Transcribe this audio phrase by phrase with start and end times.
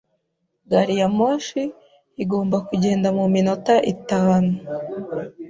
[0.69, 1.61] Gari ya moshi
[2.23, 4.51] igomba kugenda mu minota itanu.